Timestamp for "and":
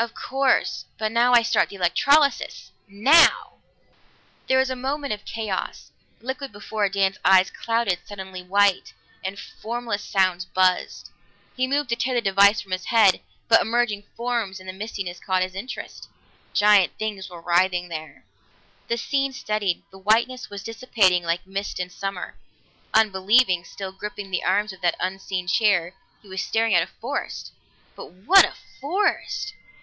9.22-9.38